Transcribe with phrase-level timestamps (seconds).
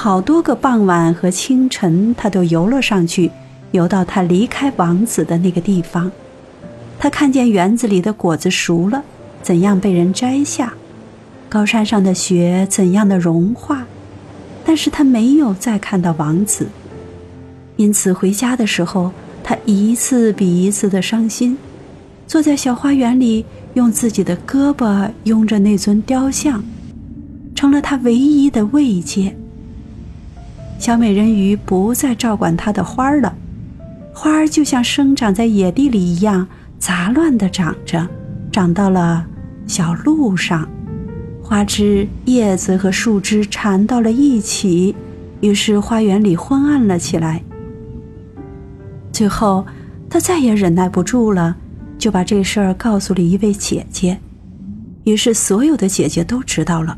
[0.00, 3.32] 好多个傍晚和清晨，他都游了上去，
[3.72, 6.08] 游到他离开王子的那个地方。
[7.00, 9.02] 他看见园子里的果子熟了，
[9.42, 10.68] 怎样被人摘下；
[11.48, 13.84] 高山上的雪怎样的融化。
[14.64, 16.68] 但是他没有再看到王子，
[17.74, 19.10] 因此回家的时候，
[19.42, 21.58] 他一次比一次的伤心，
[22.24, 23.44] 坐在小花园里，
[23.74, 26.62] 用自己的胳膊拥着那尊雕像，
[27.56, 29.34] 成了他唯一的慰藉。
[30.78, 33.34] 小美人鱼不再照管他的花儿了，
[34.14, 36.46] 花儿就像生长在野地里一样
[36.78, 38.08] 杂乱的长着，
[38.52, 39.26] 长到了
[39.66, 40.66] 小路上。
[41.42, 44.94] 花枝、叶子和树枝缠到了一起，
[45.40, 47.42] 于是花园里昏暗了起来。
[49.12, 49.66] 最后，
[50.08, 51.56] 他再也忍耐不住了，
[51.98, 54.18] 就把这事儿告诉了一位姐姐。
[55.04, 56.96] 于是，所有的姐姐都知道了。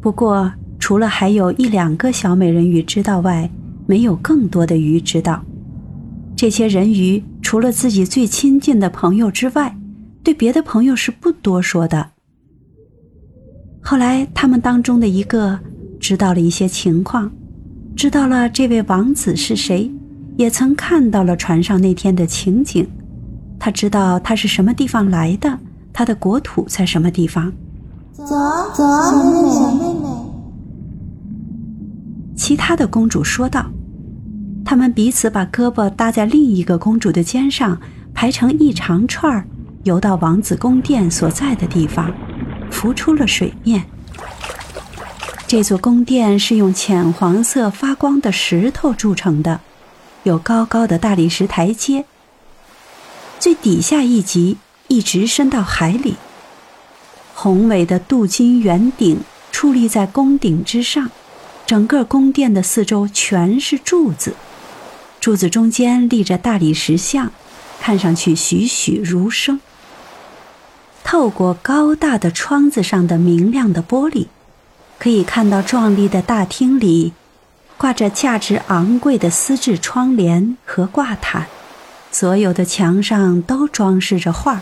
[0.00, 0.50] 不过，
[0.92, 3.48] 除了还有一两个小美人鱼知道外，
[3.86, 5.42] 没有更多的鱼知道。
[6.36, 9.74] 这些人鱼除了自己最亲近的朋友之外，
[10.22, 12.10] 对别的朋友是不多说的。
[13.80, 15.58] 后来，他们当中的一个
[15.98, 17.32] 知道了一些情况，
[17.96, 19.90] 知道了这位王子是谁，
[20.36, 22.86] 也曾看到了船上那天的情景。
[23.58, 25.58] 他知道他是什么地方来的，
[25.90, 27.50] 他的国土在什么地方。
[28.12, 28.26] 走
[28.74, 30.01] 走，小妹妹，
[32.42, 33.64] 其他的公主说道
[34.66, 37.80] ：“他们彼此把胳膊搭在另一个公主的肩上，
[38.12, 39.46] 排成一长串，
[39.84, 42.12] 游到王子宫殿所在的地方。”
[42.68, 43.84] 浮出了水面。
[45.46, 49.60] 这座宫殿是用浅黄色发光的石头铸成的，
[50.24, 52.04] 有高高的大理石台阶。
[53.38, 54.56] 最底下一级
[54.88, 56.16] 一直伸到海里。
[57.34, 59.20] 宏伟的镀金圆顶
[59.52, 61.08] 矗立在宫顶之上，
[61.72, 64.34] 整个宫殿的四周全是柱子，
[65.22, 67.32] 柱子中间立着大理石像，
[67.80, 69.58] 看上去栩栩如生。
[71.02, 74.26] 透过高大的窗子上的明亮的玻璃，
[74.98, 77.14] 可以看到壮丽的大厅里
[77.78, 81.46] 挂着价值昂贵的丝质窗帘和挂毯，
[82.10, 84.60] 所有的墙上都装饰着画，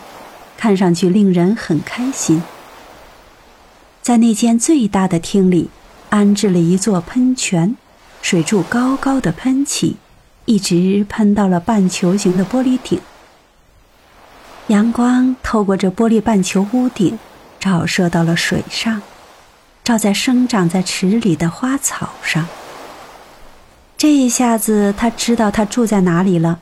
[0.57, 2.41] 看上去令人很开心。
[4.01, 5.71] 在那间最大的厅里，
[6.11, 7.77] 安置了一座喷泉，
[8.21, 9.97] 水柱高高的喷起，
[10.45, 13.01] 一直喷到了半球形的玻璃顶。
[14.67, 17.19] 阳光透过这玻璃半球屋顶，
[17.59, 19.03] 照射到了水上，
[19.83, 22.47] 照在生长在池里的花草上。
[23.97, 26.61] 这一下子，他知道他住在哪里了。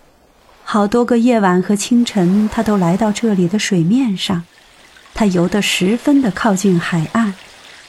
[0.64, 4.44] 好多个夜晚和清晨，他都来到这里的水面上。
[5.14, 7.34] 他游得十分的靠近海岸，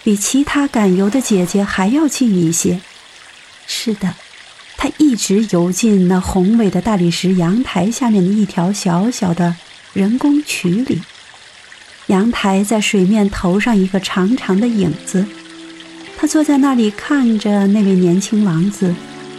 [0.03, 2.79] 比其他赶游的姐姐还要近一些。
[3.67, 4.15] 是的，
[4.77, 9.55] 他一直游进那宏伟的大理石阳台下面的一条小小的。
[9.91, 11.01] 人工渠里，
[12.07, 15.25] 阳台在水面投上一个长长的影子。
[16.15, 18.93] 他坐在那里看着那位年轻王子，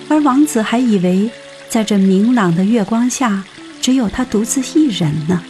[0.09, 1.31] 而王子还以为
[1.69, 3.45] 在这明朗的月光下，
[3.81, 5.41] 只有他独自一人呢。